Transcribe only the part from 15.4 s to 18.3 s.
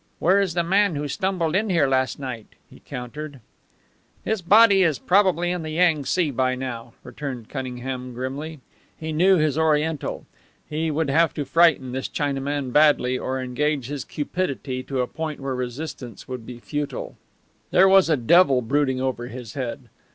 resistance would be futile. There was a